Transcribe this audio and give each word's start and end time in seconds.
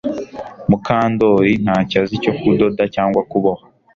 Mukandoli 0.69 1.51
ntacyo 1.63 1.95
azi 2.03 2.15
cyo 2.23 2.33
kudoda 2.39 2.83
cyangwa 2.95 3.21
kuboha 3.31 3.63